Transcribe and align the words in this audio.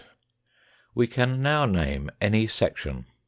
t 0.01 0.07
We 0.95 1.05
can 1.05 1.43
now 1.43 1.67
name 1.67 2.09
any 2.19 2.47
section. 2.47 3.05